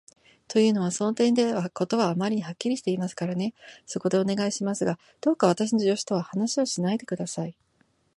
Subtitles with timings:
[0.47, 3.53] というのは、その点では事はあまりにはっきりしていますからね。
[3.85, 7.55] そこで、お願いしますが、どうか私の助手とは話をしないで下さい。